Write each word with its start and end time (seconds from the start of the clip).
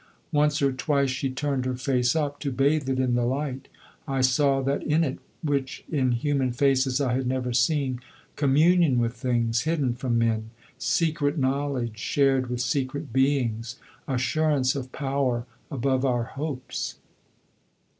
Once 0.31 0.63
or 0.63 0.71
twice 0.71 1.11
she 1.11 1.29
turned 1.29 1.63
her 1.63 1.75
face 1.75 2.15
up, 2.15 2.39
to 2.39 2.51
bathe 2.51 2.89
it 2.89 2.97
in 2.99 3.13
the 3.13 3.23
light. 3.23 3.67
I 4.07 4.21
saw 4.21 4.63
that 4.63 4.81
in 4.81 5.03
it 5.03 5.19
which 5.43 5.83
in 5.91 6.13
human 6.13 6.53
faces 6.53 6.99
I 6.99 7.13
had 7.13 7.27
never 7.27 7.53
seen 7.53 8.01
communion 8.35 8.97
with 8.97 9.13
things 9.13 9.61
hidden 9.61 9.93
from 9.93 10.17
men, 10.17 10.49
secret 10.79 11.37
knowledge 11.37 11.99
shared 11.99 12.49
with 12.49 12.61
secret 12.61 13.13
beings, 13.13 13.75
assurance 14.07 14.75
of 14.75 14.91
power 14.91 15.45
above 15.69 16.03
our 16.03 16.23
hopes. 16.23 16.95